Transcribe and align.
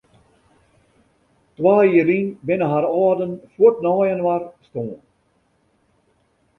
Twa 1.57 1.73
jier 1.91 2.07
lyn 2.09 2.27
binne 2.45 2.67
har 2.71 2.85
âlden 3.05 3.33
fuort 3.53 3.77
nei 3.85 4.09
inoar 4.13 4.43
stoarn. 4.65 5.01